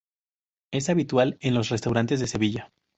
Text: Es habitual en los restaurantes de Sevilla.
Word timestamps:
Es 0.71 0.89
habitual 0.89 1.37
en 1.41 1.53
los 1.53 1.69
restaurantes 1.69 2.19
de 2.19 2.25
Sevilla. 2.25 2.71